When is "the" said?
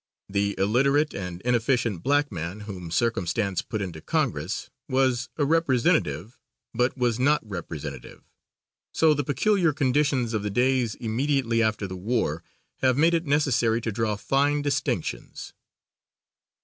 0.27-0.55, 9.13-9.23, 10.41-10.49, 11.85-11.95